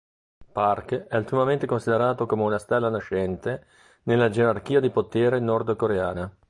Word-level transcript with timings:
Pak 0.51 0.95
è 1.09 1.15
ultimamente 1.15 1.67
considerato 1.67 2.25
come 2.25 2.41
una 2.41 2.57
"stella 2.57 2.89
nascente" 2.89 3.67
nella 4.05 4.29
gerarchia 4.31 4.79
di 4.79 4.89
potere 4.89 5.39
nordcoreana. 5.39 6.35